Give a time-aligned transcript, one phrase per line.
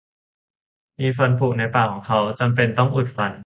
[0.99, 3.33] มีฟันผุในปากของเขา จำเป็นต้องอุดฟัน